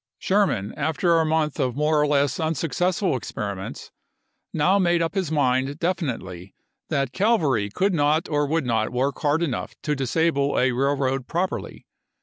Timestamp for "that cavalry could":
6.89-7.93